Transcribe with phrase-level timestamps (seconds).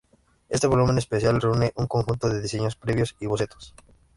[0.49, 3.63] Este volumen especial reúne un conjunto de diseños previos y bocetos.